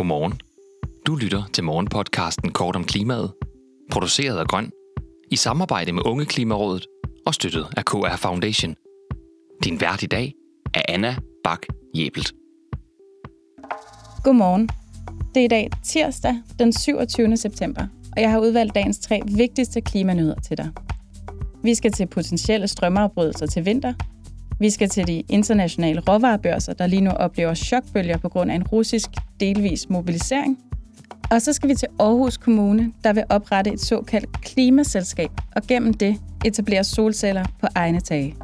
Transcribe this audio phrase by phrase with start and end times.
[0.00, 0.40] Godmorgen.
[1.06, 3.32] Du lytter til morgenpodcasten Kort om klimaet,
[3.90, 4.70] produceret af Grøn,
[5.30, 6.86] i samarbejde med Unge Klimarådet
[7.26, 8.74] og støttet af KR Foundation.
[9.64, 10.34] Din vært i dag
[10.74, 12.32] er Anna Bak Jebelt.
[14.24, 14.68] Godmorgen.
[15.34, 17.36] Det er i dag tirsdag den 27.
[17.36, 17.86] september,
[18.16, 20.70] og jeg har udvalgt dagens tre vigtigste klimanyheder til dig.
[21.62, 23.94] Vi skal til potentielle strømafbrydelser til vinter.
[24.60, 28.66] Vi skal til de internationale råvarebørser, der lige nu oplever chokbølger på grund af en
[28.66, 30.58] russisk delvis mobilisering.
[31.30, 35.94] Og så skal vi til Aarhus Kommune, der vil oprette et såkaldt klimaselskab, og gennem
[35.94, 38.34] det etablere solceller på egne tage.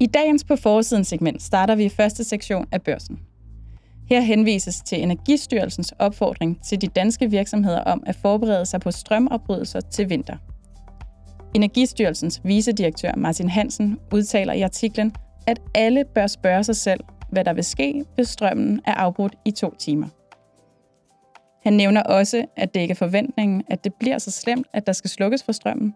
[0.00, 3.18] I dagens på forsiden segment starter vi i første sektion af børsen.
[4.08, 9.80] Her henvises til Energistyrelsens opfordring til de danske virksomheder om at forberede sig på strømopbrydelser
[9.80, 10.36] til vinter.
[11.54, 15.14] Energistyrelsens vicedirektør Martin Hansen udtaler i artiklen,
[15.46, 19.50] at alle bør spørge sig selv, hvad der vil ske, hvis strømmen er afbrudt i
[19.50, 20.08] to timer.
[21.62, 24.92] Han nævner også, at det ikke er forventningen, at det bliver så slemt, at der
[24.92, 25.94] skal slukkes for strømmen,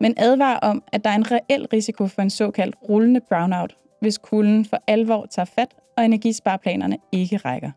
[0.00, 4.18] men advarer om, at der er en reel risiko for en såkaldt rullende brownout, hvis
[4.18, 7.70] kulden for alvor tager fat, og energisparplanerne ikke rækker.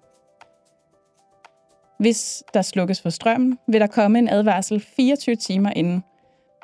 [2.00, 6.04] Hvis der slukkes for strømmen, vil der komme en advarsel 24 timer inden.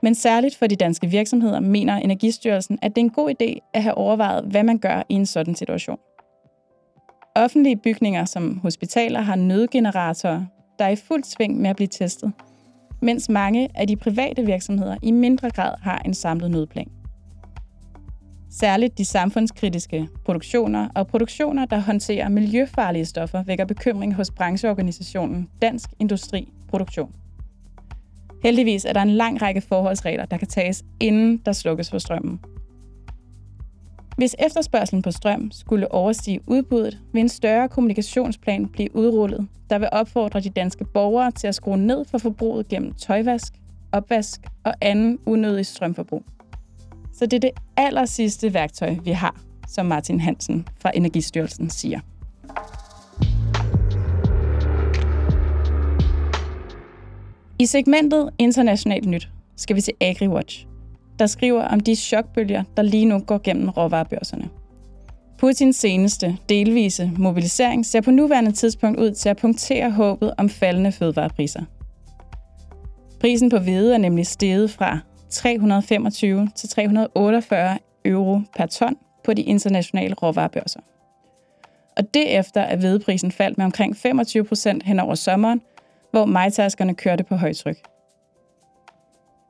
[0.04, 3.84] Men særligt for de danske virksomheder mener Energistyrelsen, at det er en god idé at
[3.84, 5.98] have overvejet, hvad man gør i en sådan situation.
[7.36, 10.46] Offentlige bygninger som hospitaler har nødgeneratorer,
[10.80, 12.32] der er i fuld sving med at blive testet,
[13.02, 16.88] mens mange af de private virksomheder i mindre grad har en samlet nødplan.
[18.52, 25.90] Særligt de samfundskritiske produktioner og produktioner, der håndterer miljøfarlige stoffer, vækker bekymring hos brancheorganisationen Dansk
[26.00, 27.12] Industri Produktion.
[28.44, 32.40] Heldigvis er der en lang række forholdsregler, der kan tages, inden der slukkes for strømmen.
[34.18, 39.90] Hvis efterspørgselen på strøm skulle overstige udbuddet, vil en større kommunikationsplan blive udrullet, der vil
[39.92, 43.54] opfordre de danske borgere til at skrue ned for forbruget gennem tøjvask,
[43.92, 46.24] opvask og anden unødig strømforbrug.
[47.14, 52.00] Så det er det aller sidste værktøj, vi har, som Martin Hansen fra Energistyrelsen siger.
[57.62, 60.66] I segmentet Internationalt Nyt skal vi til AgriWatch,
[61.20, 64.50] der skriver om de chokbølger, der lige nu går gennem råvarebørserne.
[65.38, 70.92] Putins seneste, delvise mobilisering ser på nuværende tidspunkt ud til at punktere håbet om faldende
[70.92, 71.62] fødevarepriser.
[73.20, 75.00] Prisen på hvede er nemlig steget fra
[75.30, 80.80] 325 til 348 euro per ton på de internationale råvarebørser.
[81.98, 85.62] Og derefter er hvedeprisen faldt med omkring 25 procent hen over sommeren,
[86.12, 87.78] hvor majtaskerne kørte på højtryk.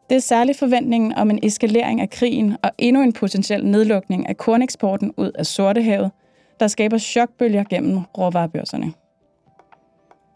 [0.10, 4.38] Det er særligt forventningen om en eskalering af krigen og endnu en potentiel nedlukning af
[4.38, 6.12] korneksporten ud af Sortehavet,
[6.60, 8.94] der skaber chokbølger gennem råvarebørserne.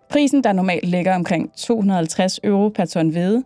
[0.09, 3.43] Prisen, der normalt ligger omkring 250 euro per ton hvede,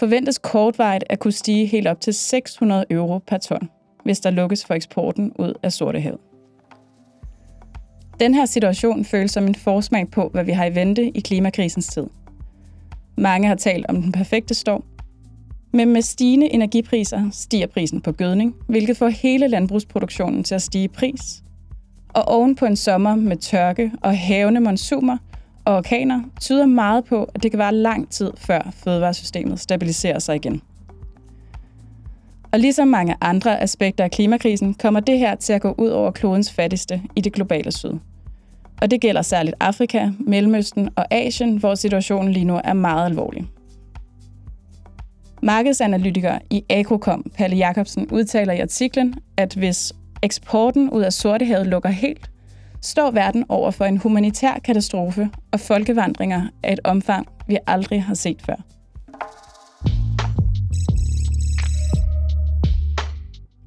[0.00, 3.70] forventes kortvarigt at kunne stige helt op til 600 euro per ton,
[4.04, 6.29] hvis der lukkes for eksporten ud af Sortehavet.
[8.20, 11.86] Den her situation føles som en forsmag på, hvad vi har i vente i klimakrisens
[11.86, 12.06] tid.
[13.16, 14.84] Mange har talt om den perfekte storm,
[15.72, 20.84] men med stigende energipriser stiger prisen på gødning, hvilket får hele landbrugsproduktionen til at stige
[20.84, 21.42] i pris.
[22.08, 25.16] Og oven på en sommer med tørke og havende monsumer
[25.64, 30.36] og orkaner tyder meget på, at det kan være lang tid før fødevaresystemet stabiliserer sig
[30.36, 30.62] igen.
[32.52, 36.10] Og ligesom mange andre aspekter af klimakrisen, kommer det her til at gå ud over
[36.10, 37.92] klodens fattigste i det globale syd.
[38.82, 43.44] Og det gælder særligt Afrika, Mellemøsten og Asien, hvor situationen lige nu er meget alvorlig.
[45.42, 51.88] Markedsanalytiker i Agrocom, Palle Jacobsen, udtaler i artiklen, at hvis eksporten ud af Sortehavet lukker
[51.88, 52.30] helt,
[52.82, 58.14] står verden over for en humanitær katastrofe og folkevandringer af et omfang, vi aldrig har
[58.14, 58.56] set før.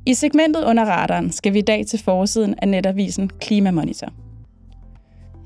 [0.06, 4.08] I segmentet under radaren skal vi i dag til forsiden af netavisen Klimamonitor.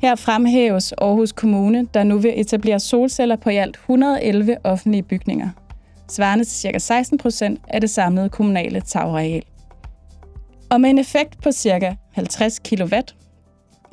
[0.02, 5.50] Her fremhæves Aarhus Kommune, der nu vil etablere solceller på i alt 111 offentlige bygninger,
[6.10, 6.78] svarende til ca.
[6.78, 9.44] 16 procent af det samlede kommunale tagareal.
[10.70, 11.96] Og med en effekt på ca.
[12.14, 12.94] 50 kW,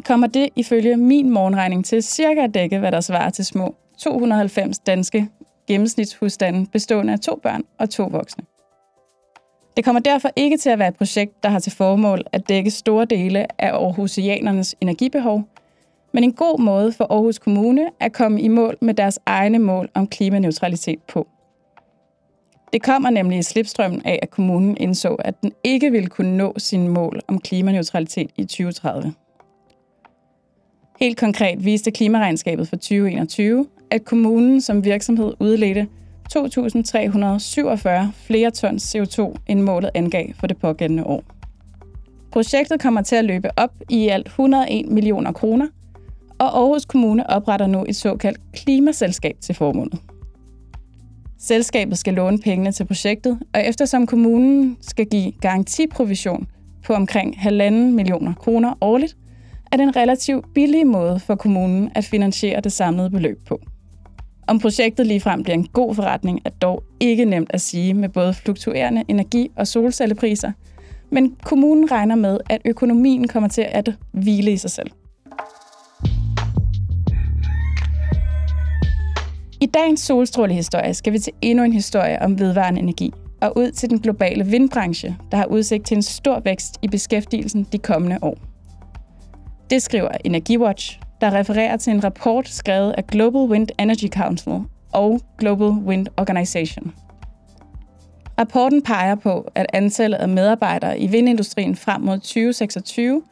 [0.04, 4.78] kommer det ifølge min morgenregning til cirka at dække, hvad der svarer til små 290
[4.78, 5.28] danske
[5.68, 8.44] gennemsnitshusstande bestående af to børn og to voksne.
[9.76, 12.70] Det kommer derfor ikke til at være et projekt, der har til formål at dække
[12.70, 15.42] store dele af Aarhusianernes energibehov,
[16.12, 19.88] men en god måde for Aarhus Kommune at komme i mål med deres egne mål
[19.94, 21.28] om klimaneutralitet på.
[22.72, 26.54] Det kommer nemlig i slipstrømmen af, at kommunen indså, at den ikke ville kunne nå
[26.56, 29.14] sine mål om klimaneutralitet i 2030.
[31.00, 35.88] Helt konkret viste klimaregnskabet for 2021, at kommunen som virksomhed udledte
[36.32, 41.22] 2.347 flere tons CO2, end målet angav for det pågældende år.
[42.32, 45.66] Projektet kommer til at løbe op i alt 101 millioner kroner,
[46.38, 50.00] og Aarhus Kommune opretter nu et såkaldt klimaselskab til formålet.
[51.38, 56.46] Selskabet skal låne pengene til projektet, og eftersom kommunen skal give garantiprovision
[56.84, 59.16] på omkring 1,5 millioner kroner årligt,
[59.72, 63.60] er det en relativt billig måde for kommunen at finansiere det samlede beløb på.
[64.46, 68.34] Om projektet ligefrem bliver en god forretning, er dog ikke nemt at sige med både
[68.34, 70.52] fluktuerende energi- og solcellepriser,
[71.10, 74.90] men kommunen regner med, at økonomien kommer til at hvile i sig selv.
[79.60, 83.12] I dagens solstrålehistorie skal vi til endnu en historie om vedvarende energi,
[83.42, 87.66] og ud til den globale vindbranche, der har udsigt til en stor vækst i beskæftigelsen
[87.72, 88.38] de kommende år.
[89.70, 94.60] Det skriver EnergiWatch, der refererer til en rapport skrevet af Global Wind Energy Council
[94.92, 96.94] og Global Wind Organization.
[98.38, 103.22] Rapporten peger på, at antallet af medarbejdere i vindindustrien frem mod 2026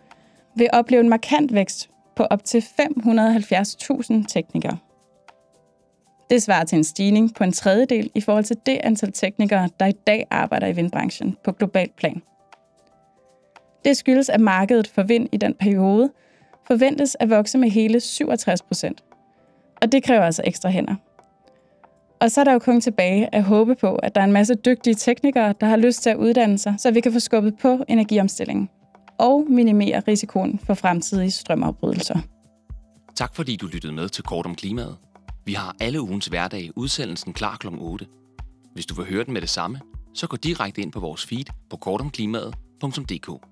[0.57, 4.79] vil opleve en markant vækst på op til 570.000 teknikere.
[6.31, 9.87] Det svarer til en stigning på en tredjedel i forhold til det antal teknikere, der
[9.87, 12.23] i dag arbejder i vindbranchen på global plan.
[13.85, 16.11] Det skyldes, at markedet for vind i den periode
[16.67, 19.05] forventes at vokse med hele 67 procent.
[19.83, 20.95] Og det kræver altså ekstra hænder.
[22.21, 24.55] Og så er der jo kun tilbage at håbe på, at der er en masse
[24.55, 27.85] dygtige teknikere, der har lyst til at uddanne sig, så vi kan få skubbet på
[27.89, 28.69] energiomstillingen
[29.19, 32.19] og minimere risikoen for fremtidige strømafbrydelser.
[33.15, 34.97] Tak fordi du lyttede med til Kort om Klimaet.
[35.45, 37.67] Vi har alle ugens hverdag udsendelsen klar kl.
[37.79, 38.07] 8.
[38.75, 39.81] Hvis du vil høre den med det samme,
[40.15, 43.52] så gå direkte ind på vores feed på kortomklimaet.dk.